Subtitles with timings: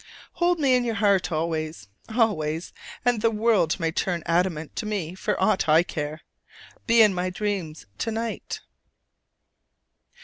[0.41, 2.73] Hold me in your heart always, always;
[3.05, 6.21] and the world may turn adamant to me for aught I care!
[6.87, 8.61] Be in my dreams to night!